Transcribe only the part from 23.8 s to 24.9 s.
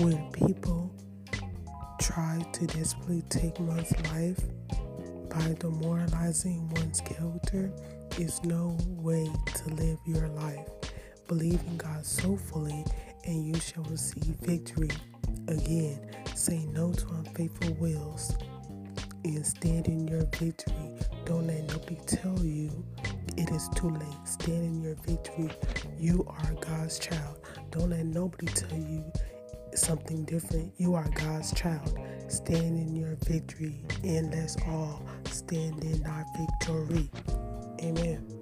late. Stand in